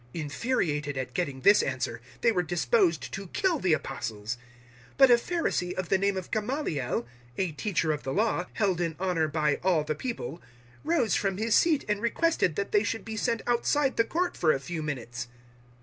[0.15, 4.39] 005:033 Infuriated at getting this answer, they were disposed to kill the Apostles.
[4.93, 7.05] 005:034 But a Pharisee of the name of Gamaliel,
[7.37, 10.41] a teacher of the Law, held in honour by all the people,
[10.83, 14.51] rose from his seat and requested that they should be sent outside the court for
[14.51, 15.27] a few minutes.